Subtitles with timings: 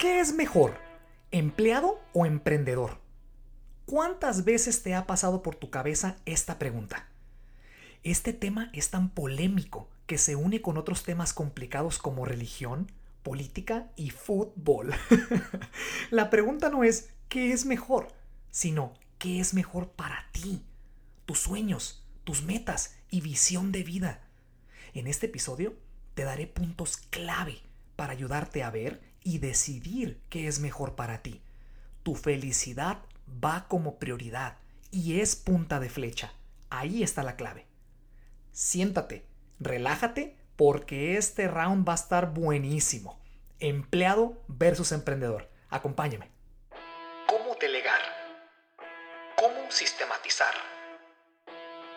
[0.00, 0.78] ¿Qué es mejor,
[1.30, 3.02] empleado o emprendedor?
[3.84, 7.06] ¿Cuántas veces te ha pasado por tu cabeza esta pregunta?
[8.02, 12.90] Este tema es tan polémico que se une con otros temas complicados como religión,
[13.22, 14.94] política y fútbol.
[16.10, 18.08] La pregunta no es ¿qué es mejor?
[18.50, 20.62] sino ¿qué es mejor para ti?
[21.26, 24.22] Tus sueños, tus metas y visión de vida.
[24.94, 25.74] En este episodio
[26.14, 27.60] te daré puntos clave
[27.96, 31.42] para ayudarte a ver y decidir qué es mejor para ti.
[32.02, 32.98] Tu felicidad
[33.44, 34.56] va como prioridad
[34.90, 36.32] y es punta de flecha.
[36.70, 37.66] Ahí está la clave.
[38.52, 39.26] Siéntate,
[39.58, 43.18] relájate porque este round va a estar buenísimo.
[43.58, 45.48] Empleado versus emprendedor.
[45.68, 46.30] Acompáñame.
[47.26, 48.00] ¿Cómo delegar?
[49.36, 50.54] ¿Cómo sistematizar?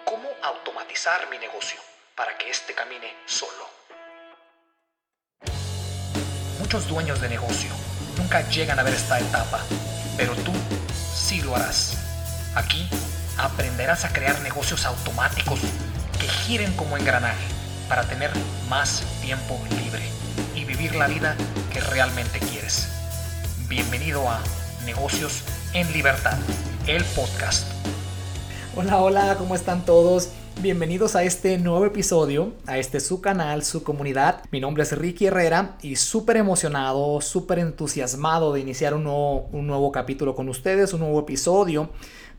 [0.06, 1.80] ¿Cómo automatizar mi negocio
[2.16, 3.83] para que éste camine solo?
[6.74, 7.70] Muchos dueños de negocio
[8.18, 9.60] nunca llegan a ver esta etapa,
[10.18, 10.52] pero tú
[11.16, 12.00] sí lo harás.
[12.56, 12.90] Aquí
[13.38, 15.60] aprenderás a crear negocios automáticos
[16.20, 17.46] que giren como engranaje
[17.88, 18.32] para tener
[18.70, 20.02] más tiempo libre
[20.56, 21.36] y vivir la vida
[21.72, 22.88] que realmente quieres.
[23.68, 24.40] Bienvenido a
[24.84, 26.40] Negocios en Libertad,
[26.88, 27.68] el podcast.
[28.76, 30.30] Hola, hola, ¿cómo están todos?
[30.62, 34.44] Bienvenidos a este nuevo episodio, a este su canal, su comunidad.
[34.52, 39.68] Mi nombre es Ricky Herrera y súper emocionado, súper entusiasmado de iniciar un nuevo, un
[39.68, 41.90] nuevo capítulo con ustedes, un nuevo episodio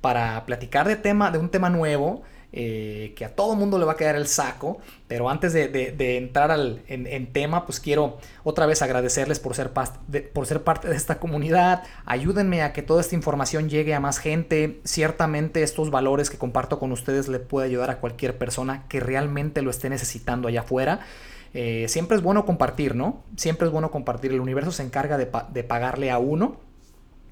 [0.01, 2.23] para platicar de, tema, de un tema nuevo
[2.57, 4.79] eh, que a todo mundo le va a quedar el saco.
[5.09, 9.73] Pero antes de, entrar al, en, tema, pues quiero otra vez agradecerles por ser,
[10.33, 11.83] por ser parte de esta comunidad.
[12.07, 14.81] Ayúdenme a que toda esta información llegue a más gente.
[14.85, 19.61] Ciertamente estos valores que comparto con ustedes le puede ayudar a cualquier persona que realmente
[19.61, 21.01] lo esté necesitando allá afuera.
[21.55, 23.25] Eh, siempre es bueno compartir, ¿no?
[23.37, 24.31] Siempre es bueno compartir.
[24.31, 26.64] El universo se encarga de, de pagarle a uno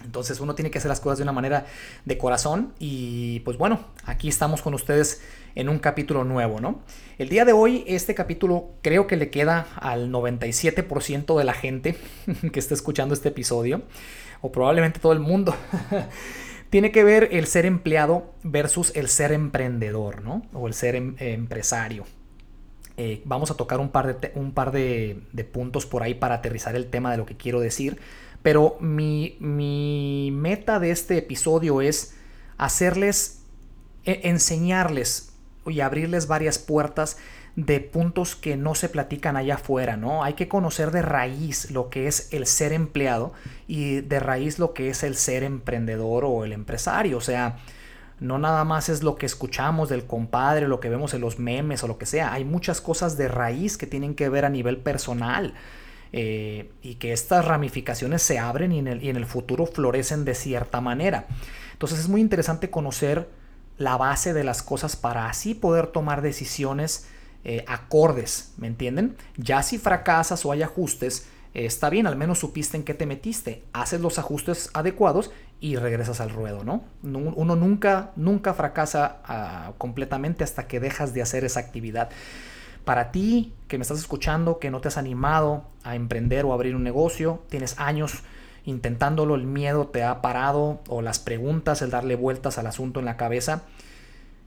[0.05, 1.67] entonces uno tiene que hacer las cosas de una manera
[2.05, 5.23] de corazón y pues bueno, aquí estamos con ustedes
[5.55, 6.81] en un capítulo nuevo, ¿no?
[7.19, 11.97] El día de hoy este capítulo creo que le queda al 97% de la gente
[12.53, 13.83] que está escuchando este episodio,
[14.41, 15.55] o probablemente todo el mundo.
[16.71, 20.43] tiene que ver el ser empleado versus el ser emprendedor, ¿no?
[20.53, 22.05] O el ser em, empresario.
[22.97, 26.75] Eh, vamos a tocar un par, de, un par de puntos por ahí para aterrizar
[26.77, 27.99] el tema de lo que quiero decir.
[28.43, 29.37] Pero mi,
[30.33, 32.15] meta de este episodio es
[32.59, 33.43] hacerles,
[34.05, 35.33] e, enseñarles
[35.67, 37.19] y abrirles varias puertas
[37.55, 40.25] de puntos que no se platican allá afuera, ¿no?
[40.25, 43.35] Hay que conocer de raíz lo que es el ser empleado
[43.69, 47.59] y de raíz lo que es el ser emprendedor o el empresario, o sea,
[48.21, 51.83] no nada más es lo que escuchamos del compadre, lo que vemos en los memes
[51.83, 54.79] o lo que sea, hay muchas cosas de raíz que tienen que ver a nivel
[54.79, 55.55] personal.
[56.15, 61.25] Eh, y que estas ramificaciones se abren y en, el, futuro florecen de cierta manera.
[61.73, 63.31] Entonces es muy interesante conocer
[63.79, 67.07] la base de las cosas para así poder tomar decisiones
[67.45, 69.17] eh, acordes, ¿me entienden?
[69.39, 73.07] Ya si fracasas o hay ajustes, eh, está bien, al menos supiste en qué te
[73.07, 75.31] metiste, haces los ajustes adecuados
[75.61, 76.85] y regresas al ruedo, ¿no?
[77.03, 82.11] Uno nunca, nunca fracasa ah, completamente hasta que dejas de hacer esa actividad.
[82.85, 86.75] Para ti que me estás escuchando, que no te has animado a emprender o abrir
[86.75, 88.23] un negocio, tienes años
[88.65, 93.07] intentándolo, el miedo te ha parado o las preguntas, el darle vueltas al asunto en
[93.07, 93.63] la cabeza,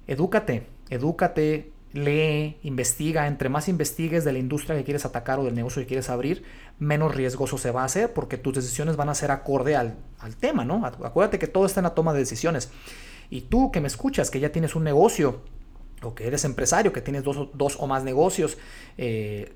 [0.07, 3.27] edúcate, edúcate, lee, investiga.
[3.27, 6.43] Entre más investigues de la industria que quieres atacar o del negocio que quieres abrir,
[6.79, 10.35] menos riesgoso se va a hacer porque tus decisiones van a ser acorde al, al
[10.35, 10.85] tema, ¿no?
[10.85, 12.69] Acuérdate que todo está en la toma de decisiones.
[13.29, 15.41] Y tú que me escuchas, que ya tienes un negocio,
[16.13, 18.57] que eres empresario, que tienes dos, o más negocios
[18.97, 19.53] eh,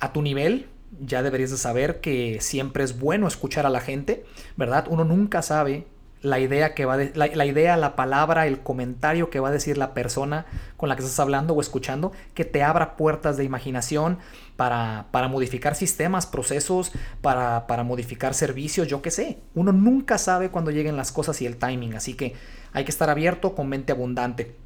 [0.00, 0.66] a tu nivel,
[1.00, 4.24] ya deberías de saber que siempre es bueno escuchar a la gente,
[4.56, 4.86] ¿verdad?
[4.90, 5.86] Uno nunca sabe
[6.22, 9.94] la idea que va la, idea, la palabra, el comentario que va a decir la
[9.94, 10.46] persona
[10.76, 14.18] con la que estás hablando o escuchando, que te abra puertas de imaginación
[14.56, 19.38] para, para modificar sistemas, procesos, para, para modificar servicios, yo qué sé.
[19.54, 22.34] Uno nunca sabe cuándo lleguen las cosas y el timing, así que
[22.72, 24.56] hay que estar abierto con mente abundante.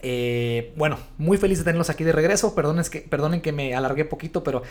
[0.00, 2.54] Eh, bueno, muy feliz de tenerlos aquí de regreso.
[2.54, 4.62] Perdonen que, que me alargué poquito, pero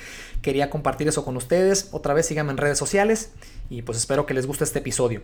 [0.42, 1.90] quería compartir eso con ustedes.
[1.92, 3.34] Otra vez síganme en redes sociales
[3.70, 5.22] y pues espero que les guste este episodio.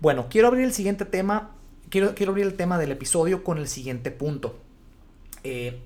[0.00, 1.56] Bueno, quiero abrir el siguiente tema.
[1.88, 4.58] Quiero, quiero abrir el tema del episodio con el siguiente punto.
[5.42, 5.80] Eh,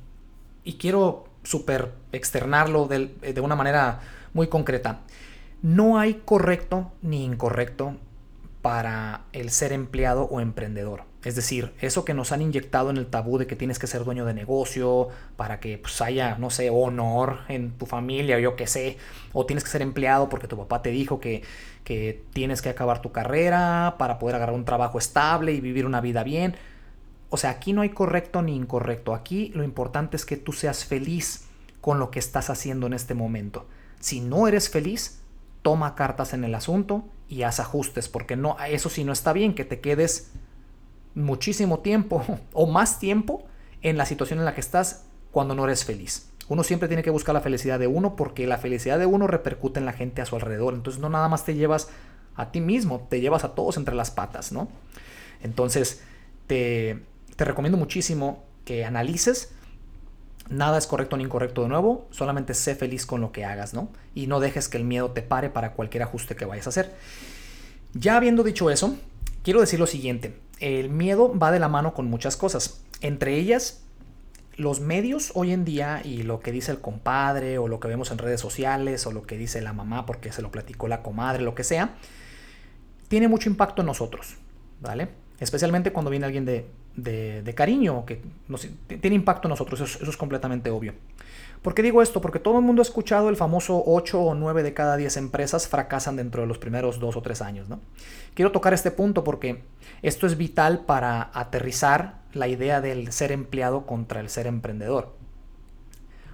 [0.65, 4.01] y quiero super externarlo de, de una manera
[4.33, 5.01] muy concreta.
[5.63, 7.97] No hay correcto ni incorrecto
[8.61, 11.05] para el ser empleado o emprendedor.
[11.25, 14.05] Es decir, eso que nos han inyectado en el tabú de que tienes que ser
[14.05, 18.57] dueño de negocio para que pues, haya, no sé, honor en tu familia o yo
[18.57, 18.99] qué sé,
[19.33, 21.43] o tienes que ser empleado porque tu papá te dijo que,
[21.83, 26.03] que tienes que acabar tu carrera para poder agarrar un trabajo estable y vivir una
[26.03, 26.57] vida bien.
[27.31, 29.15] O sea, aquí no hay correcto ni incorrecto.
[29.15, 31.47] Aquí lo importante es que tú seas feliz
[31.81, 33.67] con lo que estás haciendo en este momento.
[33.99, 35.23] Si no eres feliz,
[35.63, 39.55] toma cartas en el asunto y haz ajustes, porque no, eso sí no está bien
[39.55, 40.31] que te quedes
[41.15, 43.45] muchísimo tiempo o más tiempo
[43.83, 46.31] en la situación en la que estás cuando no eres feliz.
[46.49, 49.81] Uno siempre tiene que buscar la felicidad de uno porque la felicidad de uno repercute
[49.81, 50.75] en la gente a su alrededor.
[50.75, 51.89] Entonces no nada más te llevas
[52.37, 54.69] a ti mismo, te llevas a todos entre las patas, ¿no?
[55.43, 56.03] Entonces
[56.47, 57.03] te,
[57.37, 59.53] te recomiendo muchísimo que analices.
[60.51, 63.89] Nada es correcto ni incorrecto de nuevo, solamente sé feliz con lo que hagas, ¿no?
[64.15, 66.95] Y no dejes que el miedo te pare para cualquier ajuste que vayas a hacer.
[67.95, 68.97] Ya habiendo dicho eso,
[69.43, 72.83] quiero decir lo siguiente el miedo va de la mano con muchas cosas.
[73.01, 73.83] Entre ellas,
[74.57, 78.11] los medios hoy en día y lo que dice el compadre o lo que vemos
[78.11, 81.43] en redes sociales o lo que dice la mamá porque se lo platicó la comadre,
[81.43, 81.95] lo que sea,
[83.09, 84.37] tiene mucho impacto en nosotros,
[84.81, 85.09] ¿vale?
[85.41, 88.21] Especialmente cuando viene alguien de, de, cariño, que
[89.01, 90.95] tiene impacto en nosotros, eso es completamente obvio.
[91.65, 92.21] ¿Por qué digo esto?
[92.21, 95.67] Porque todo el mundo ha escuchado el famoso 8 o 9 de cada 10 empresas
[95.67, 97.71] fracasan dentro de los primeros 2 o 3 años.
[97.71, 97.81] ¿no?
[98.35, 99.63] Quiero tocar este punto porque
[100.03, 105.15] esto es vital para aterrizar la idea del ser empleado contra el ser emprendedor.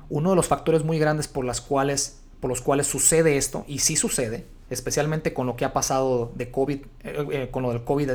[0.09, 3.79] Uno de los factores muy grandes por, las cuales, por los cuales sucede esto, y
[3.79, 7.85] sí sucede, especialmente con lo que ha pasado de COVID, eh, eh, con lo del
[7.85, 8.11] COVID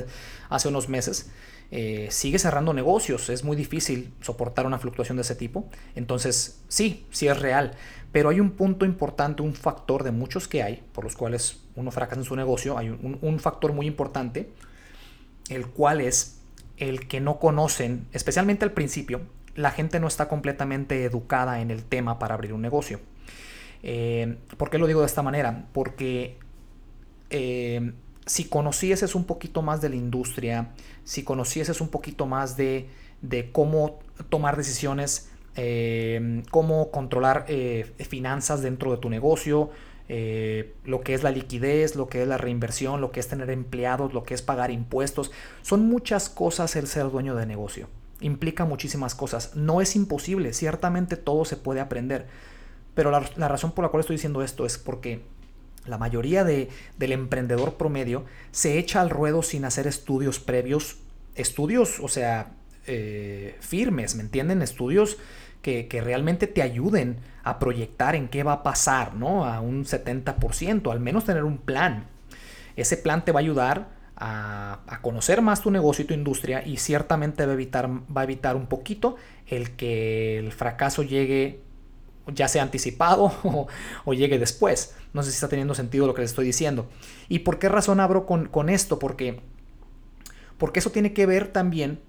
[0.49, 1.31] hace unos meses,
[1.71, 3.29] eh, sigue cerrando negocios.
[3.29, 5.69] Es muy difícil soportar una fluctuación de ese tipo.
[5.95, 7.71] Entonces, sí, sí es real.
[8.11, 11.91] Pero hay un punto importante, un factor de muchos que hay, por los cuales uno
[11.91, 12.77] fracasa en su negocio.
[12.77, 14.49] Hay un, un factor muy importante,
[15.49, 16.39] el cual es
[16.77, 19.21] el que no conocen, especialmente al principio,
[19.55, 22.99] la gente no está completamente educada en el tema para abrir un negocio.
[23.83, 25.67] Eh, ¿Por qué lo digo de esta manera?
[25.71, 26.37] Porque
[27.29, 27.93] eh,
[28.25, 30.71] si conocieses un poquito más de la industria,
[31.03, 32.89] si conocieses un poquito más de,
[33.51, 33.99] cómo
[34.29, 39.69] tomar decisiones, eh, cómo controlar eh, finanzas dentro de tu negocio,
[40.07, 43.49] eh, lo que es la liquidez, lo que es la reinversión, lo que es tener
[43.49, 45.31] empleados, lo que es pagar impuestos,
[45.61, 47.87] son muchas cosas el ser dueño de negocio.
[48.21, 49.55] Implica muchísimas cosas.
[49.55, 52.27] No es imposible, ciertamente todo se puede aprender.
[52.93, 55.21] Pero la razón por la cual estoy diciendo esto es porque
[55.85, 60.97] la mayoría de, del emprendedor promedio se echa al ruedo sin hacer estudios previos,
[61.35, 62.51] estudios, o sea,
[62.87, 64.61] eh, firmes, ¿me entienden?
[64.61, 65.17] Estudios
[65.61, 69.45] que, realmente te ayuden a proyectar en qué va a pasar, ¿no?
[69.45, 72.05] A un 70%, al menos tener un plan.
[72.75, 76.65] Ese plan te va a ayudar a, a, conocer más tu negocio y tu industria
[76.65, 79.15] y ciertamente va a evitar, va a evitar un poquito
[79.47, 81.64] el que el fracaso llegue
[82.27, 83.33] ya sea anticipado
[84.05, 84.95] o, llegue después.
[85.13, 86.87] No sé si está teniendo sentido lo que les estoy diciendo.
[87.29, 88.99] ¿Y por qué razón abro con, esto?
[88.99, 89.41] Porque,
[90.57, 92.01] porque eso tiene que ver también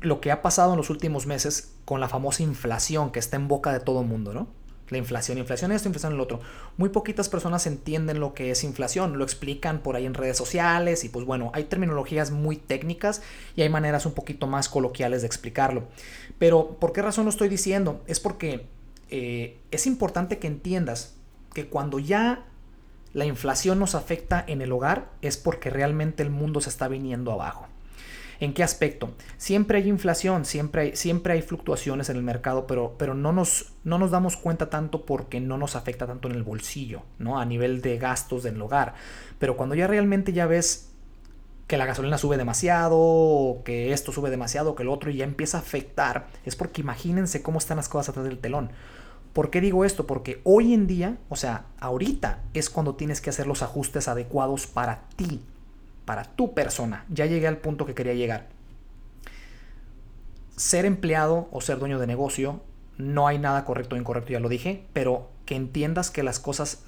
[0.00, 3.48] lo que ha pasado en los últimos meses con la famosa inflación que está en
[3.48, 4.48] boca de todo el mundo, ¿no?
[4.88, 6.38] La inflación, inflación esto, inflación el otro.
[6.76, 11.02] Muy poquitas personas entienden lo que es inflación, lo explican por ahí en redes sociales
[11.02, 13.20] y pues bueno, hay terminologías muy técnicas
[13.56, 15.88] y hay maneras un poquito más coloquiales de explicarlo.
[16.38, 18.04] Pero ¿por qué razón lo estoy diciendo?
[18.06, 18.68] Es porque
[19.10, 21.16] eh, es importante que entiendas
[21.54, 22.44] que cuando ya
[23.12, 27.32] la inflación nos afecta en el hogar es porque realmente el mundo se está viniendo
[27.32, 27.66] abajo.
[28.38, 29.14] ¿En qué aspecto?
[29.38, 33.72] Siempre hay inflación, siempre hay, siempre hay fluctuaciones en el mercado, pero, pero no, nos,
[33.84, 37.40] no nos damos cuenta tanto porque no nos afecta tanto en el bolsillo, ¿no?
[37.40, 38.94] A nivel de gastos del hogar.
[39.38, 40.90] Pero cuando ya realmente ya ves
[41.66, 45.24] que la gasolina sube demasiado, o que esto sube demasiado, que el otro y ya
[45.24, 48.70] empieza a afectar, es porque imagínense cómo están las cosas atrás del telón.
[49.36, 50.06] ¿Por qué digo esto?
[50.06, 54.66] Porque hoy en día, o sea, ahorita es cuando tienes que hacer los ajustes adecuados
[54.66, 55.42] para ti,
[56.06, 57.04] para tu persona.
[57.10, 58.48] Ya llegué al punto que quería llegar.
[60.56, 62.62] Ser empleado o ser dueño de negocio,
[62.96, 66.84] no hay nada correcto o incorrecto, ya lo dije, pero que entiendas que las cosas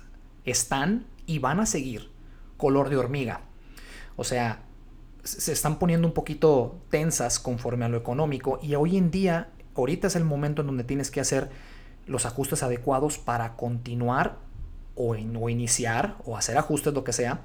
[0.47, 2.11] están y van a seguir
[2.57, 3.43] color de hormiga.
[4.17, 4.63] O sea,
[5.23, 10.07] se están poniendo un poquito tensas conforme a lo económico y hoy en día, ahorita
[10.07, 11.51] es el momento en donde tienes que hacer
[12.09, 14.37] los ajustes adecuados para continuar
[14.95, 17.43] o, iniciar o hacer ajustes, lo que sea,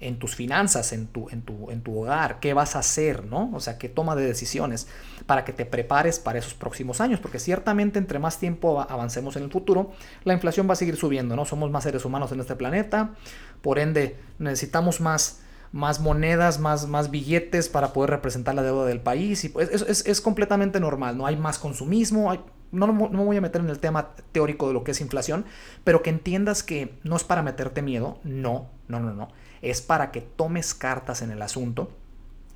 [0.00, 3.50] en tus finanzas, en tu, en, tu, en tu hogar, qué vas a hacer, ¿no?
[3.52, 4.86] O sea, qué toma de decisiones
[5.26, 9.44] para que te prepares para esos próximos años, porque ciertamente entre más tiempo avancemos en
[9.44, 9.92] el futuro,
[10.24, 11.44] la inflación va a seguir subiendo, ¿no?
[11.44, 13.14] Somos más seres humanos en este planeta,
[13.60, 15.40] por ende necesitamos más,
[15.72, 19.44] más monedas, más, más billetes para poder representar la deuda del país.
[19.44, 21.26] Y pues es, es, completamente normal, ¿no?
[21.26, 22.32] Hay más consumismo,
[22.70, 25.44] no, no, me voy a meter en el tema teórico de lo que es inflación,
[25.84, 29.28] pero que entiendas que no es para meterte miedo, no, no, no, no.
[29.62, 31.90] Es para que tomes cartas en el asunto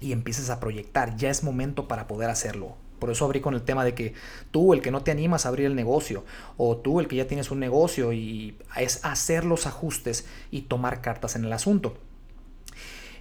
[0.01, 1.17] y empieces a proyectar.
[1.17, 2.77] Ya es momento para poder hacerlo.
[2.99, 4.15] Por eso abrí con el tema de que
[4.53, 6.25] tú, el que no te animas a abrir el negocio,
[6.57, 11.01] o tú, el que ya tienes un negocio, y es hacer los ajustes y tomar
[11.01, 11.99] cartas en el asunto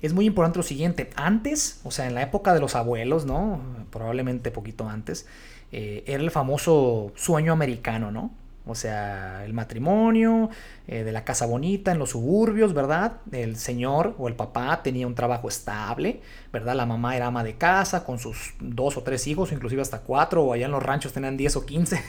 [0.02, 1.10] es muy importante lo siguiente.
[1.16, 3.62] Antes, o sea, en la época de los abuelos, ¿no?
[3.92, 5.28] Probablemente poquito antes,
[5.72, 8.32] eh, era el famoso sueño americano, ¿no?
[8.66, 10.50] O sea, el matrimonio,
[10.88, 13.14] eh, de la casa bonita en los suburbios, ¿verdad?
[13.32, 16.22] El señor o el papá tenía un trabajo estable,
[16.54, 16.76] ¿verdad?
[16.76, 20.44] La mamá era ama de casa con sus dos o tres hijos, inclusive hasta cuatro,
[20.44, 22.04] o allá en los ranchos tenían diez o quince,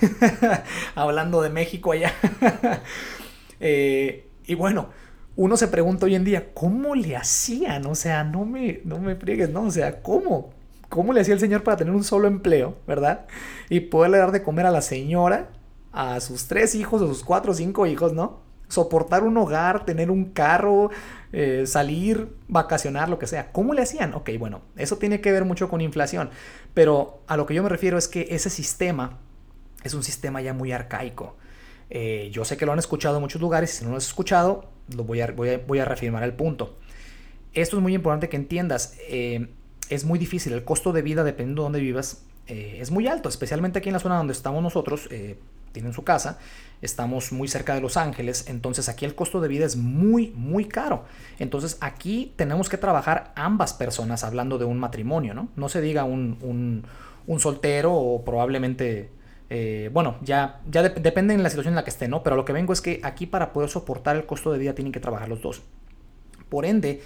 [0.94, 2.12] hablando de México allá.
[3.64, 4.88] Eh, y bueno,
[5.36, 7.86] uno se pregunta hoy en día, ¿cómo le hacían?
[7.86, 9.62] O sea, no me, no me friegues, ¿no?
[9.62, 10.50] O sea, ¿cómo?
[10.88, 13.26] ¿Cómo le hacía el señor para tener un solo empleo, verdad?
[13.70, 15.48] Y poderle dar de comer a la señora,
[15.90, 18.40] a sus tres hijos, a sus cuatro o cinco hijos, ¿no?
[18.68, 20.90] Soportar un hogar, tener un carro,
[21.32, 23.52] eh, salir, vacacionar, lo que sea.
[23.52, 24.12] ¿Cómo le hacían?
[24.14, 26.30] Ok, bueno, eso tiene que ver mucho con inflación.
[26.74, 29.18] Pero a lo que yo me refiero es que ese sistema
[29.82, 31.36] es un sistema ya muy arcaico.
[31.90, 34.71] Eh, yo sé que lo han escuchado en muchos lugares, si no lo has escuchado,
[34.94, 36.76] lo voy a, voy a, reafirmar el punto.
[37.54, 38.96] Esto es muy importante que entiendas.
[39.08, 39.48] Eh,
[39.88, 43.28] es muy difícil, el costo de vida, dependiendo de dónde vivas, eh, es muy alto,
[43.28, 45.08] especialmente aquí en la zona donde estamos nosotros,
[45.72, 46.38] tienen su casa,
[46.80, 50.66] estamos muy cerca de Los Ángeles, entonces aquí el costo de vida es muy, muy
[50.66, 51.04] caro.
[51.38, 55.48] Entonces aquí tenemos que trabajar ambas personas hablando de un matrimonio, ¿no?
[55.56, 56.84] No se diga un, un,
[57.26, 59.10] un soltero o probablemente
[59.54, 62.22] eh, bueno, ya, ya depende de la situación en la que esté, ¿no?
[62.22, 64.94] Pero lo que vengo es que aquí para poder soportar el costo de vida tienen
[64.94, 65.60] que trabajar los dos.
[66.48, 67.02] Por ende,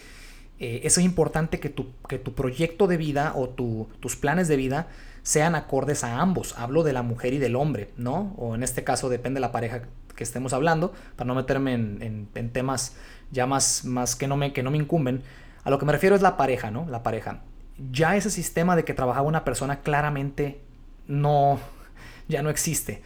[0.60, 4.86] eh, es importante que tu, que tu proyecto de vida o tus planes de vida
[5.24, 6.56] sean acordes a ambos.
[6.56, 8.32] Hablo de la mujer y del hombre, ¿no?
[8.36, 9.82] O en este caso depende de la pareja
[10.14, 12.94] que estemos hablando, para no meterme en, temas
[13.32, 15.24] ya más, más que, no me, que no me incumben.
[15.64, 16.86] A lo que me refiero es la pareja, ¿no?
[16.88, 17.40] La pareja.
[17.90, 20.60] Ya ese sistema de que trabajaba una persona claramente
[21.08, 21.58] no,
[22.28, 23.02] ya no existe.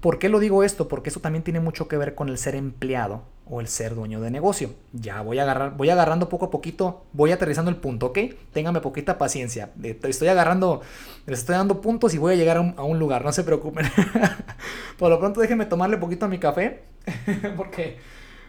[0.00, 0.88] ¿Por qué lo digo esto?
[0.88, 4.20] Porque eso también tiene mucho que ver con el ser empleado o el ser dueño
[4.20, 4.70] de negocio.
[4.92, 8.18] Ya voy a agarrar, voy agarrando poco a poquito, voy aterrizando el punto, ¿ok?
[8.52, 9.72] Téngame poquita paciencia.
[9.82, 10.80] Estoy agarrando,
[11.26, 13.86] les estoy dando puntos y voy a llegar a un, lugar, no se preocupen.
[14.98, 16.82] Por lo pronto déjenme tomarle poquito a mi café,
[17.56, 17.98] porque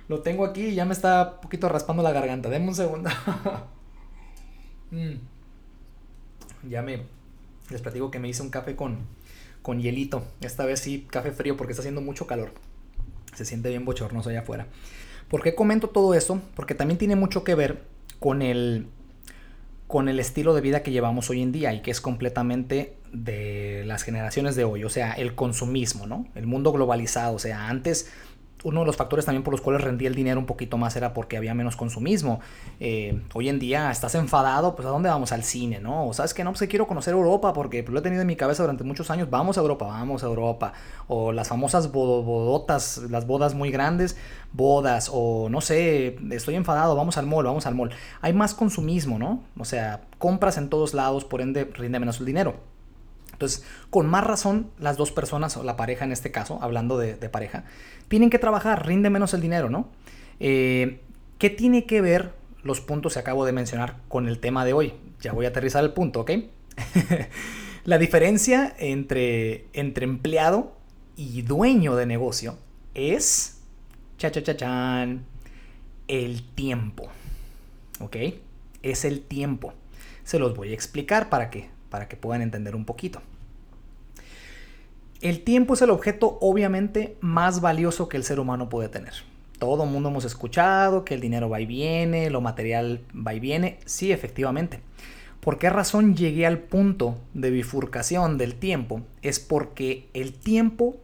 [0.08, 2.50] lo tengo aquí y ya me está poquito raspando la garganta.
[2.50, 3.10] Denme un segundo.
[4.92, 5.16] Mm.
[6.70, 7.02] Ya me,
[7.72, 9.08] les platico que me hice un café con,
[9.64, 10.24] con hielito.
[10.42, 12.52] Esta vez sí, café frío porque está haciendo mucho calor.
[13.34, 14.68] Se siente bien bochornoso allá afuera.
[15.30, 16.40] ¿Por qué comento todo eso?
[16.56, 17.82] Porque también tiene mucho que ver
[18.20, 18.88] con el,
[19.88, 23.84] con el estilo de vida que llevamos hoy en día y que es completamente de
[23.86, 24.84] las generaciones de hoy.
[24.84, 26.28] O sea, el consumismo, ¿no?
[26.36, 27.36] El mundo globalizado.
[27.36, 28.12] O sea, antes
[28.64, 31.14] uno de los factores también por los cuales rendía el dinero un poquito más era
[31.14, 32.40] porque había menos consumismo.
[32.80, 35.32] Eh, hoy en día estás enfadado, pues ¿a dónde vamos?
[35.32, 36.08] Al cine, ¿no?
[36.08, 38.36] O sabes que no, pues quiero conocer Europa porque pues, lo he tenido en mi
[38.36, 39.30] cabeza durante muchos años.
[39.30, 40.74] Vamos a Europa, vamos a Europa.
[41.08, 44.18] O las famosas bodotas, las bodas muy grandes,
[44.54, 45.10] bodas.
[45.14, 47.92] O no sé, estoy enfadado, vamos al mall, vamos al mall.
[48.22, 49.44] Hay más consumismo, ¿no?
[49.58, 52.74] O sea, compras en todos lados, por ende rinde menos el dinero.
[53.34, 57.16] Entonces, con más razón, las dos personas, o la pareja en este caso, hablando de,
[57.30, 57.66] pareja,
[58.14, 59.90] tienen que trabajar, rinde menos el dinero, ¿no?
[60.40, 61.00] Eh,
[61.40, 64.94] ¿Qué tiene que ver los puntos que acabo de mencionar con el tema de hoy?
[65.20, 66.30] Ya voy a aterrizar el punto, ¿ok?
[67.86, 70.78] la diferencia entre, entre empleado
[71.16, 72.60] y dueño de negocio
[72.94, 73.64] es,
[74.20, 75.26] cha cha cha chan,
[76.08, 77.08] el tiempo,
[78.00, 78.16] ¿ok?
[78.84, 79.74] Es el tiempo.
[80.24, 83.24] Se los voy a explicar para que para que puedan entender un poquito.
[85.24, 89.14] El tiempo es el objeto obviamente más valioso que el ser humano puede tener.
[89.58, 93.40] Todo el mundo hemos escuchado que el dinero va y viene, lo material va y
[93.40, 93.80] viene.
[93.86, 94.82] Sí, efectivamente.
[95.40, 99.00] ¿Por qué razón llegué al punto de bifurcación del tiempo?
[99.22, 100.98] Es porque el tiempo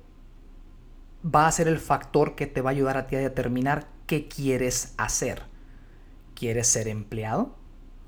[1.23, 4.27] va a ser el factor que te va a ayudar a ti a determinar qué
[4.27, 5.43] quieres hacer.
[6.35, 7.55] ¿Quieres ser empleado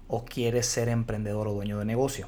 [0.10, 2.28] o quieres ser emprendedor o dueño de negocio?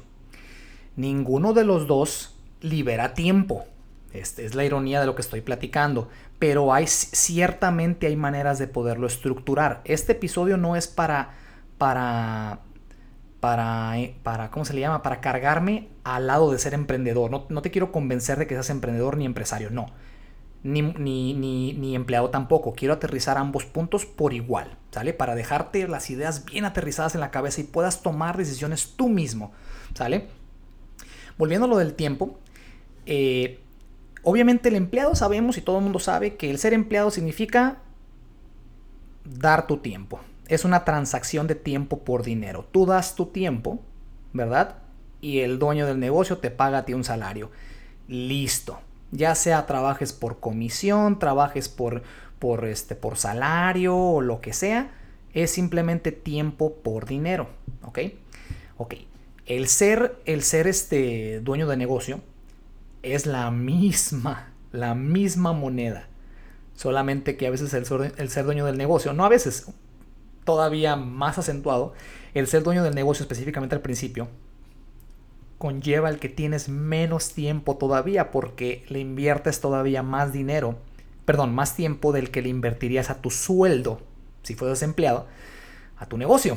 [0.96, 3.66] Ninguno de los dos libera tiempo.
[4.14, 6.08] Esta es la ironía de lo que estoy platicando.
[6.38, 9.82] Pero hay ciertamente hay maneras de poderlo estructurar.
[9.84, 11.30] Este episodio no es para.
[11.78, 12.60] para.
[13.40, 13.98] para.
[13.98, 15.02] Eh, para ¿cómo se le llama?
[15.02, 17.30] Para cargarme al lado de ser emprendedor.
[17.30, 19.70] No, no te quiero convencer de que seas emprendedor ni empresario.
[19.70, 19.86] No.
[20.62, 21.34] ni, ni,
[21.74, 22.72] ni, empleado tampoco.
[22.72, 25.12] Quiero aterrizar ambos puntos por igual, ¿sale?
[25.12, 29.52] Para dejarte las ideas bien aterrizadas en la cabeza y puedas tomar decisiones tú mismo,
[29.92, 30.28] ¿sale?
[31.36, 32.38] Volviendo a lo del tiempo,
[33.06, 33.63] eh,
[34.24, 37.78] obviamente el empleado sabemos y todo el mundo sabe que el ser empleado significa
[39.24, 40.20] dar tu tiempo.
[40.48, 42.66] Es una transacción de tiempo por dinero.
[42.70, 43.80] Tú das tu tiempo,
[44.32, 44.76] ¿verdad?
[45.20, 47.50] Y el dueño del negocio te paga a ti un salario.
[48.08, 48.80] Listo
[49.14, 52.02] ya sea trabajes por comisión, trabajes por,
[52.38, 54.90] por, este, por salario o lo que sea,
[55.32, 57.48] es simplemente tiempo por dinero,
[57.82, 57.98] ¿ok?
[58.76, 58.94] Ok,
[59.46, 62.20] el ser, el ser este dueño de negocio
[63.04, 66.08] es la misma, la misma moneda,
[66.74, 69.66] solamente que a veces el el ser dueño del negocio, no a veces,
[70.44, 71.94] todavía más acentuado,
[72.34, 74.28] el ser dueño del negocio específicamente al principio,
[75.58, 80.76] conlleva el que tienes menos tiempo todavía porque le inviertes todavía más dinero,
[81.24, 84.00] perdón, más tiempo del que le invertirías a tu sueldo
[84.42, 85.26] si fueras empleado,
[85.96, 86.56] a tu negocio,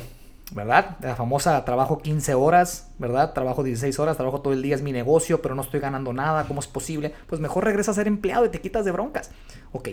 [0.52, 0.96] ¿verdad?
[1.00, 3.32] La famosa trabajo 15 horas, ¿verdad?
[3.32, 6.44] Trabajo 16 horas, trabajo todo el día, es mi negocio, pero no estoy ganando nada,
[6.46, 7.14] ¿cómo es posible?
[7.26, 9.30] Pues mejor regresa a ser empleado y te quitas de broncas.
[9.72, 9.90] Ok,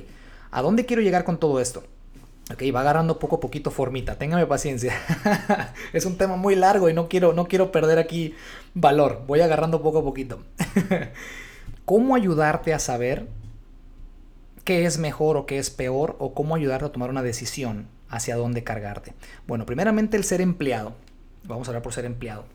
[0.52, 1.84] ¿a dónde quiero llegar con todo esto?
[2.54, 4.20] Ok, va agarrando poco a poquito formita.
[4.20, 4.94] Téngame paciencia.
[5.94, 8.36] es un tema muy largo y no quiero, no quiero perder aquí
[8.76, 9.24] valor.
[9.26, 10.44] Voy agarrando poco a poquito.
[11.86, 13.28] ¿Cómo ayudarte a saber
[14.64, 16.18] qué es mejor o qué es peor?
[16.20, 19.13] O cómo ayudarte a tomar una decisión hacia dónde cargarte.
[19.48, 20.95] Bueno, primeramente el ser empleado.
[21.43, 22.45] Vamos a hablar por ser empleado.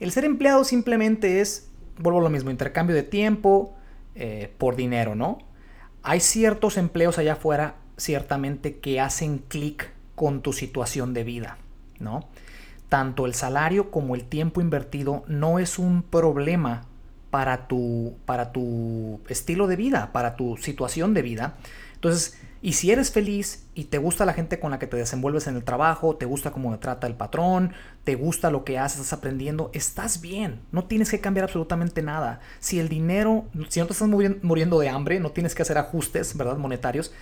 [0.00, 3.74] El ser empleado simplemente es, vuelvo a lo mismo, intercambio de tiempo
[4.14, 5.38] eh, por dinero, ¿no?
[6.02, 11.58] Hay ciertos empleos allá afuera ciertamente que hacen clic con tu situación de vida,
[12.00, 12.28] ¿no?
[12.88, 16.82] Tanto el salario como el tiempo invertido no es un problema
[17.30, 21.54] para tu, para tu estilo de vida, para tu situación de vida.
[21.94, 25.48] Entonces, y si eres feliz y te gusta la gente con la que te desenvuelves
[25.48, 27.72] en el trabajo, te gusta cómo te trata el patrón,
[28.04, 30.60] te gusta lo que haces, estás aprendiendo, estás bien.
[30.70, 32.38] No tienes que cambiar absolutamente nada.
[32.60, 36.36] Si el dinero, si no te estás muriendo de hambre, no tienes que hacer ajustes,
[36.36, 36.56] ¿verdad?
[36.56, 37.12] Monetarios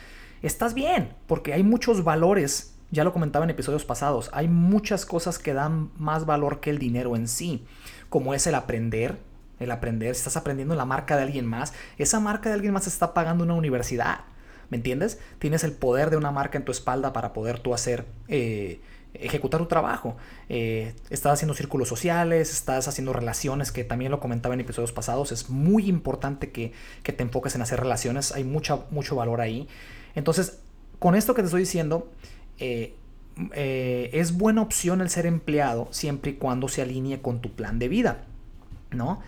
[0.43, 5.39] estás bien, porque hay muchos valores, ya lo comentaba en episodios pasados, hay muchas cosas
[5.39, 7.65] que dan más valor que el dinero en sí,
[8.09, 9.19] como es el aprender,
[9.59, 12.87] el aprender, si estás aprendiendo la marca de alguien más, esa marca de alguien más
[12.87, 14.21] está pagando una universidad,
[14.71, 15.19] ¿me entiendes?
[15.39, 18.07] Tienes el poder de una marca en tu espalda para poder tú hacer...
[18.29, 18.81] Eh,
[19.13, 20.17] ejecutar tu trabajo.
[20.49, 25.33] Eh, estás haciendo círculos sociales, estás haciendo relaciones, que también lo comentaba en episodios pasados.
[25.33, 28.31] Es muy importante que, que te enfoques en hacer relaciones.
[28.31, 29.69] Hay mucha, mucho valor ahí.
[30.15, 30.61] Entonces,
[31.01, 32.09] con esto que te estoy diciendo,
[32.59, 32.95] eh,
[34.13, 37.89] es buena opción el ser empleado siempre y cuando se alinee con tu plan de
[37.89, 38.25] vida,
[38.93, 39.23] ¿no?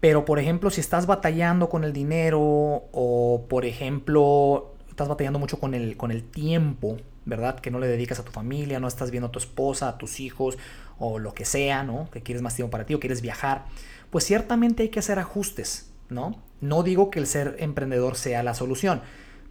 [0.00, 4.69] Pero, por ejemplo, si estás batallando con el dinero o, por ejemplo,
[5.00, 7.58] estás batallando mucho con el, con el tiempo, ¿verdad?
[7.58, 10.20] Que no le dedicas a tu familia, no estás viendo a tu esposa, a tus
[10.20, 10.58] hijos
[10.98, 12.10] o lo que sea, ¿no?
[12.10, 13.64] Que quieres más tiempo para ti o quieres viajar,
[14.10, 16.42] pues ciertamente hay que hacer ajustes, ¿no?
[16.60, 19.00] No digo que el ser emprendedor sea la solución,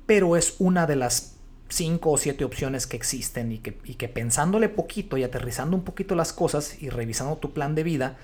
[0.06, 4.70] pero es una de las cinco o siete opciones que existen y que, que pensándole
[4.70, 8.18] poquito y aterrizando un poquito las cosas y revisando tu plan de vida,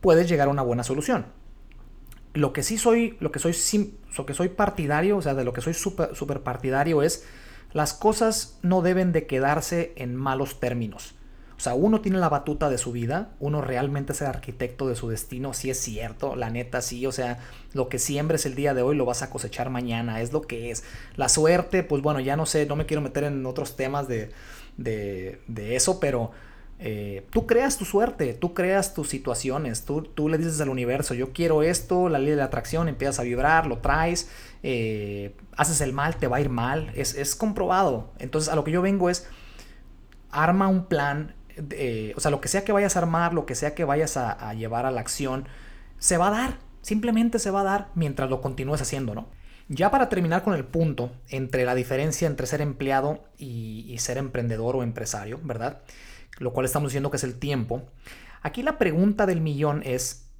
[0.00, 1.26] puedes llegar a una buena solución.
[2.38, 3.54] Lo que sí soy, lo que soy,
[4.16, 7.24] lo que soy partidario, o sea, de lo que soy súper super partidario es
[7.72, 11.16] las cosas no deben de quedarse en malos términos.
[11.56, 14.94] O sea, uno tiene la batuta de su vida, uno realmente es el arquitecto de
[14.94, 17.40] su destino, si es cierto, la neta sí, o sea,
[17.72, 20.70] lo que siembres el día de hoy lo vas a cosechar mañana, es lo que
[20.70, 20.84] es.
[21.16, 24.30] La suerte, pues bueno, ya no sé, no me quiero meter en otros temas de,
[24.76, 26.30] de, eso, pero
[26.78, 31.14] eh, tú creas tu suerte, tú creas tus situaciones, tú, tú, le dices al universo,
[31.14, 34.30] yo quiero esto, la ley de la atracción, empiezas a vibrar, lo traes,
[34.62, 38.12] eh, haces el mal, te va a ir mal, es, es comprobado.
[38.18, 39.26] Entonces a lo que yo vengo es,
[40.30, 41.34] arma un plan
[41.70, 44.16] eh, o sea, lo que sea que vayas a armar, lo que sea que vayas
[44.16, 45.46] a, llevar a la acción,
[45.98, 49.28] se va a dar, simplemente se va a dar mientras lo continúes haciendo, ¿no?
[49.68, 54.76] Ya para terminar con el punto entre la diferencia entre ser empleado y, ser emprendedor
[54.76, 55.82] o empresario, ¿verdad?
[56.38, 57.82] Lo cual estamos diciendo que es el tiempo.
[58.42, 60.30] Aquí la pregunta del millón es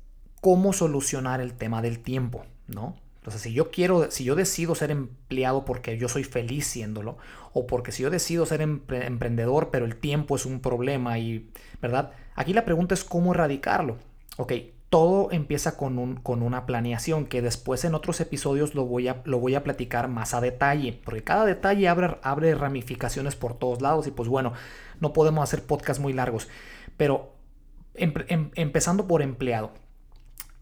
[0.41, 2.97] cómo solucionar el tema del tiempo, ¿no?
[3.17, 7.19] Entonces, si yo quiero, si yo decido ser empleado porque yo soy feliz siéndolo,
[7.53, 11.51] o porque si yo decido ser emprendedor, pero el tiempo es un problema y,
[11.83, 12.13] ¿verdad?
[12.37, 13.99] Aquí la pregunta es cómo erradicarlo.
[14.37, 14.53] Ok,
[14.90, 19.20] todo empieza con, un, con una planeación que después en otros episodios lo voy, a,
[19.24, 23.83] lo voy a platicar más a detalle, porque cada detalle abre, abre ramificaciones por todos
[23.83, 24.55] lados y pues bueno,
[25.01, 26.48] no podemos hacer podcasts muy largos,
[26.96, 27.35] pero
[27.94, 29.72] em, empezando por empleado.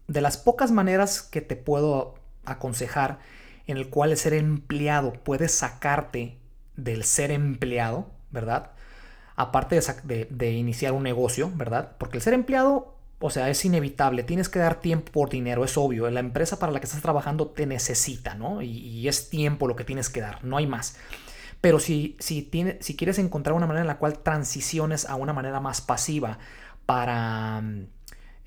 [0.07, 3.19] De las pocas maneras que te puedo aconsejar
[3.67, 6.37] en el cual ser empleado puede sacarte
[6.75, 8.71] del ser empleado, ¿verdad?
[9.35, 11.95] Aparte de, iniciar un negocio, ¿verdad?
[11.97, 15.77] Porque el ser empleado, o sea, es inevitable, tienes que dar tiempo por dinero, es
[15.77, 18.61] obvio, la empresa para la que estás trabajando te necesita, ¿no?
[18.61, 20.97] Y, es tiempo lo que tienes que dar, no hay más.
[21.61, 22.49] Pero si, si,
[22.79, 26.37] si quieres encontrar una manera en la cual transiciones a una manera más pasiva
[26.85, 27.63] para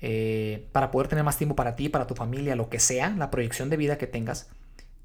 [0.03, 3.29] eh, para poder tener más tiempo para ti, para tu familia, lo que sea, la
[3.29, 4.49] proyección de vida que tengas,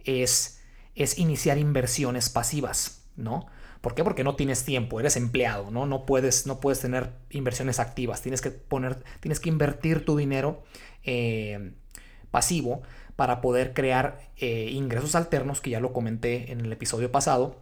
[0.05, 0.62] es,
[0.94, 3.46] es iniciar inversiones pasivas, ¿no?
[3.87, 4.03] ¿Por qué?
[4.03, 6.07] Porque no tienes tiempo, eres empleado, ¿no?
[6.07, 10.64] Puedes, no puedes tener inversiones activas, tienes que poner, tienes que invertir tu dinero
[11.05, 11.70] eh,
[12.33, 12.83] pasivo
[13.14, 17.59] para poder crear eh, ingresos alternos, que ya lo comenté en el episodio pasado.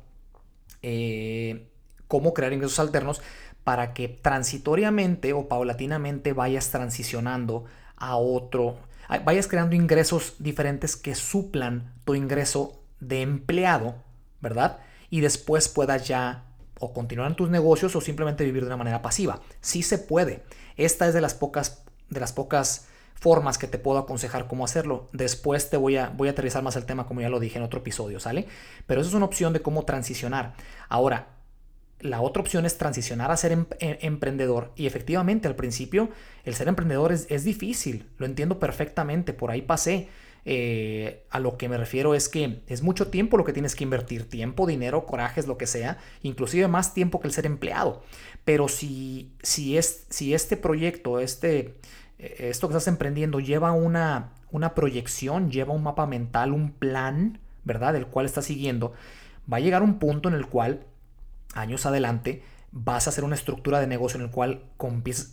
[2.09, 3.21] cómo crear ingresos alternos
[3.63, 8.79] para que transitoriamente o paulatinamente vayas transicionando a otro,
[9.27, 13.97] vayas creando ingresos diferentes que suplan tu ingreso de empleado,
[14.41, 14.79] ¿verdad?
[15.11, 16.45] Y después puedas ya
[16.81, 19.41] o continuar en tus negocios o simplemente vivir de una manera pasiva.
[19.61, 20.43] Sí se puede.
[20.77, 25.09] Esta es de las pocas, de las pocas formas que te puedo aconsejar cómo hacerlo.
[25.13, 27.65] Después te voy a, voy a aterrizar más el tema como ya lo dije en
[27.65, 28.47] otro episodio, ¿sale?
[28.87, 30.55] Pero eso es una opción de cómo transicionar.
[30.89, 31.29] Ahora,
[32.01, 34.73] la otra opción es transicionar a ser em, e, emprendedor.
[34.77, 36.11] Y efectivamente, al principio,
[36.45, 38.11] el ser emprendedor es, difícil.
[38.19, 39.33] Lo entiendo perfectamente.
[39.33, 40.09] Por ahí pasé.
[40.47, 43.85] Eh, a lo que me refiero es que es mucho tiempo lo que tienes que
[43.85, 44.29] invertir.
[44.29, 45.99] Tiempo, dinero, corajes, lo que sea.
[46.23, 48.03] Inclusive más tiempo que el ser empleado.
[48.45, 51.77] Pero si, si, es, si este proyecto, este,
[52.19, 57.39] eh, esto que estás emprendiendo lleva una, una proyección, lleva un mapa mental, un plan,
[57.65, 57.97] ¿verdad?
[57.97, 58.93] El cual estás siguiendo,
[59.51, 60.85] va a llegar un punto en el cual
[61.55, 62.43] años adelante,
[62.77, 64.65] vas a hacer una estructura de negocio en el cual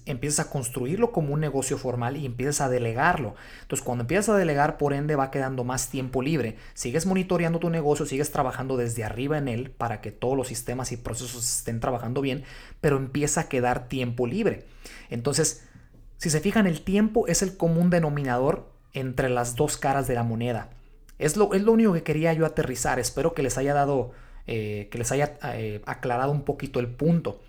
[0.05, 3.33] empiezas a construirlo como un negocio formal y empiezas a delegarlo.
[3.63, 6.57] Entonces, cuando empiezas a delegar, por ende, va quedando más tiempo libre.
[6.75, 10.91] Sigues monitoreando tu negocio, sigues trabajando desde arriba en él para que todos los sistemas
[10.91, 12.43] y procesos estén trabajando bien,
[12.79, 14.67] pero empieza a quedar tiempo libre.
[15.09, 15.67] Entonces,
[16.17, 20.21] si se fijan, el tiempo es el común denominador entre las dos caras de la
[20.21, 20.69] moneda.
[21.17, 22.99] Es lo, es lo único que quería yo aterrizar.
[22.99, 24.11] Espero que les haya dado
[24.47, 27.41] eh, que les haya eh, aclarado un poquito el punto.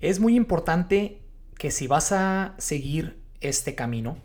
[0.00, 1.18] Es muy importante
[1.58, 4.18] que si vas a seguir este camino,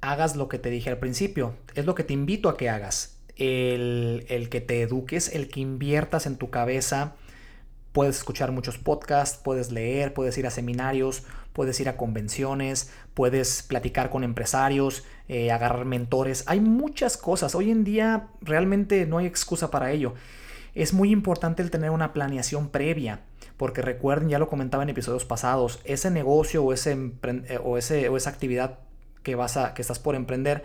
[0.00, 1.54] hagas lo que te dije al principio.
[1.74, 3.18] Es lo que te invito a que hagas.
[3.36, 7.16] El, el que te eduques, el que inviertas en tu cabeza.
[7.94, 13.62] Puedes escuchar muchos podcasts, puedes leer, puedes ir a seminarios, puedes ir a convenciones, puedes
[13.62, 16.42] platicar con empresarios, eh, agarrar mentores.
[16.48, 17.54] Hay muchas cosas.
[17.54, 20.14] Hoy en día realmente no hay excusa para ello.
[20.74, 23.20] Es muy importante el tener una planeación previa,
[23.56, 28.08] porque recuerden, ya lo comentaba en episodios pasados, ese negocio o, ese eh, o, ese,
[28.08, 28.80] o esa actividad
[29.22, 30.64] que, vas a, que estás por emprender,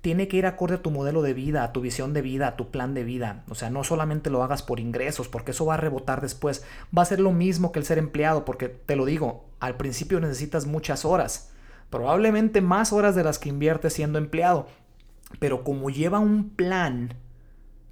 [0.00, 2.56] tiene que ir acorde a tu modelo de vida, a tu visión de vida, a
[2.56, 3.44] tu plan de vida.
[3.48, 6.64] O sea, no solamente lo hagas por ingresos, porque eso va a rebotar después.
[6.96, 10.20] Va a ser lo mismo que el ser empleado, porque te lo digo, al principio
[10.20, 11.50] necesitas muchas horas,
[11.90, 14.66] probablemente más horas de las que inviertes siendo empleado.
[15.40, 17.14] Pero como lleva un plan,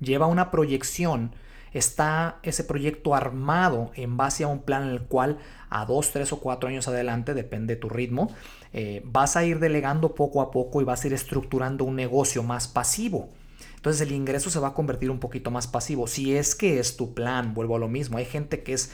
[0.00, 1.34] lleva una proyección,
[1.78, 6.32] está ese proyecto armado en base a un plan en el cual a dos, tres
[6.32, 8.30] o cuatro años adelante, depende de tu ritmo,
[8.72, 12.42] eh, vas a ir delegando poco a poco y vas a ir estructurando un negocio
[12.42, 13.30] más pasivo.
[13.76, 16.06] Entonces el ingreso se va a convertir un poquito más pasivo.
[16.06, 18.18] Si es que es tu plan, vuelvo a lo mismo.
[18.18, 18.90] Hay gente que es,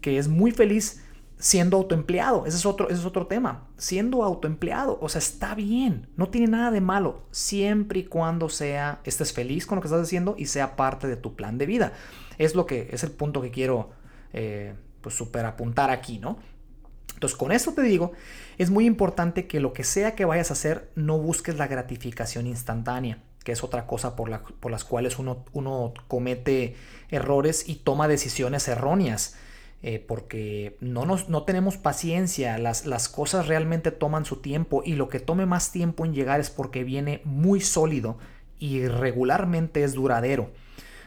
[0.00, 1.02] que es muy feliz
[1.42, 2.46] siendo autoempleado.
[2.46, 3.68] Ese es, otro, ese es otro tema.
[3.76, 9.00] Siendo autoempleado, o sea, está bien, no tiene nada de malo, siempre y cuando sea,
[9.04, 11.92] estés feliz con lo que estás haciendo y sea parte de tu plan de vida.
[12.38, 13.90] Es lo que es el punto que quiero
[14.32, 15.20] eh, pues
[15.90, 16.38] aquí, ¿no?
[17.14, 18.12] Entonces, con esto te digo,
[18.58, 22.46] es muy importante que lo que sea que vayas a hacer, no busques la gratificación
[22.46, 26.74] instantánea, que es otra cosa por, la, por las cuales uno, uno comete
[27.10, 29.36] errores y toma decisiones erróneas.
[29.84, 35.08] Eh, porque no, no tenemos paciencia, las, las cosas realmente toman su tiempo y lo
[35.08, 38.16] que tome más tiempo en llegar es porque viene muy sólido
[38.60, 40.52] y regularmente es duradero.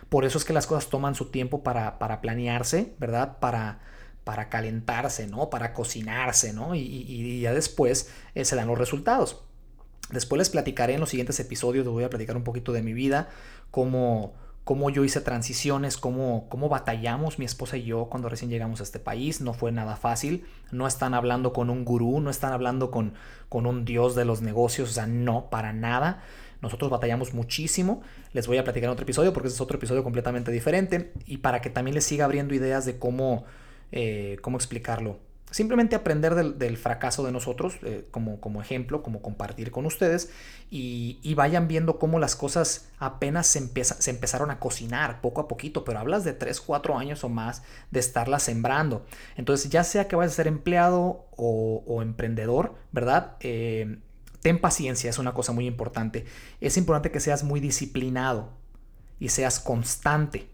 [0.09, 3.37] Por eso es que las cosas toman su tiempo para, para planearse, ¿verdad?
[3.39, 3.79] Para,
[4.23, 5.49] para calentarse, ¿no?
[5.49, 6.75] Para cocinarse, ¿no?
[6.75, 9.43] Y, ya después eh, se dan los resultados.
[10.11, 12.93] Después les platicaré en los siguientes episodios, les voy a platicar un poquito de mi
[12.93, 13.29] vida,
[13.71, 14.33] cómo
[14.65, 18.83] cómo yo hice transiciones, cómo, cómo batallamos mi esposa y yo cuando recién llegamos a
[18.83, 19.39] este país.
[19.39, 20.45] No fue nada fácil.
[20.71, 23.13] No están hablando con un gurú, no están hablando con,
[23.47, 26.23] con un dios de los negocios, o sea, no, para nada.
[26.65, 28.01] Nosotros batallamos muchísimo.
[28.33, 31.61] Les voy a platicar en otro episodio porque es otro episodio completamente diferente y para
[31.61, 33.45] que también les siga abriendo ideas de cómo,
[33.91, 35.19] eh, cómo explicarlo.
[35.51, 40.31] simplemente aprender del, fracaso de nosotros eh, como, como, ejemplo, como compartir con ustedes
[40.71, 45.85] y, vayan viendo cómo las cosas apenas se, se empezaron a cocinar poco a poquito,
[45.85, 49.05] pero hablas de 3, 4 años o más de estarlas sembrando.
[49.37, 53.37] Entonces, ya sea que vayas a ser empleado o, emprendedor, ¿verdad?
[53.41, 53.99] Eh,
[54.45, 56.23] ten paciencia, es una cosa muy importante.
[56.61, 58.51] Es importante que seas muy disciplinado
[59.19, 60.47] y seas constante.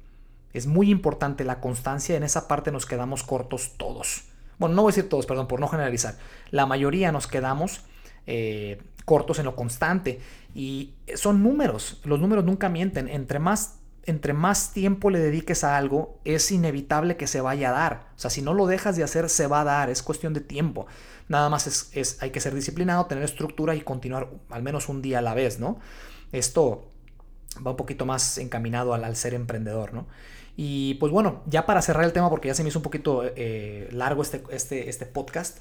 [0.54, 4.92] Es muy importante la constancia, en esa parte nos quedamos cortos todos bueno, no voy
[4.92, 6.18] a decir todos, perdón, por no generalizar,
[6.52, 7.82] la mayoría nos quedamos
[8.28, 10.22] eh, cortos en lo constante
[10.54, 15.78] y son números, los números nunca mienten, entre más, entre más tiempo le dediques a
[15.78, 19.04] algo, es inevitable que se vaya a dar, o sea, si no lo dejas de
[19.04, 20.88] hacer, se va a dar, es cuestión de tiempo,
[21.28, 25.20] nada más es, hay que ser disciplinado, tener estructura y continuar al menos un día
[25.20, 25.80] a la vez, ¿no?
[26.32, 26.88] Esto
[27.66, 30.08] va un poquito más encaminado al, al ser emprendedor, ¿no?
[30.58, 33.24] Y pues bueno, ya para cerrar el tema, porque ya se me hizo un poquito
[33.24, 35.60] eh, largo este, este, este podcast,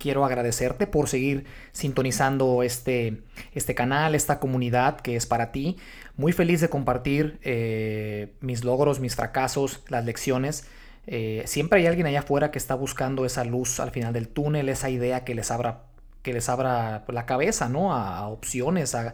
[0.00, 5.76] quiero agradecerte por seguir sintonizando este, este canal, esta comunidad que es para ti.
[6.16, 10.66] Muy feliz de compartir eh, mis logros, mis fracasos, las lecciones.
[11.06, 14.68] Eh, siempre hay alguien allá afuera que está buscando esa luz al final del túnel,
[14.68, 15.82] esa idea que les abra,
[16.22, 17.94] que les abra la cabeza, ¿no?
[17.94, 19.12] A, opciones, a,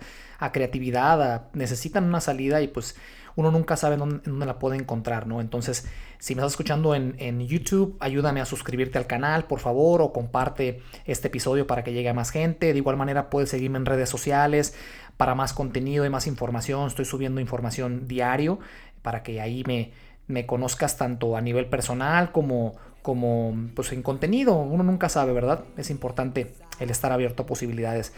[0.52, 2.96] creatividad, necesitan una salida y pues
[3.34, 5.40] uno nunca sabe dónde, la puede encontrar, ¿no?
[5.40, 5.86] Entonces,
[6.18, 10.82] si me estás escuchando en, YouTube, ayúdame a suscribirte al canal, por favor, o comparte
[11.04, 12.72] este episodio para que llegue a más gente.
[12.72, 14.74] De igual manera, puedes seguirme en redes sociales
[15.16, 16.86] para más contenido y más información.
[16.86, 18.58] Estoy subiendo información diario
[19.02, 19.92] para que ahí me,
[20.26, 24.56] me conozcas tanto a nivel personal como, como pues en contenido.
[24.56, 25.64] Uno nunca sabe, ¿verdad?
[25.76, 28.12] Es importante el estar abierto a posibilidades.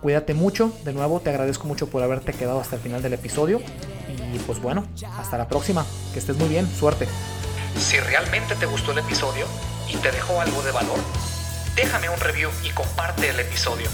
[0.00, 3.60] Cuídate mucho, de nuevo te agradezco mucho por haberte quedado hasta el final del episodio
[4.34, 4.84] y pues bueno,
[5.18, 7.06] hasta la próxima, que estés muy bien, suerte.
[7.78, 9.46] Si realmente te gustó el episodio
[9.88, 10.98] y te dejó algo de valor,
[11.76, 13.88] déjame un review y comparte el episodio.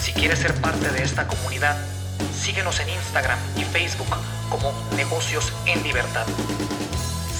[0.00, 1.76] Si quieres ser parte de esta comunidad,
[2.40, 4.08] síguenos en Instagram y Facebook
[4.50, 6.26] como Negocios en Libertad.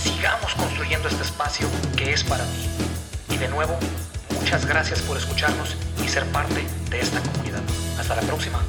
[0.02, 2.68] Sigamos construyendo este espacio que es para ti.
[3.30, 3.78] Y de nuevo,
[4.46, 7.62] Muchas gracias por escucharnos y ser parte de esta comunidad.
[7.98, 8.62] Hasta la próxima.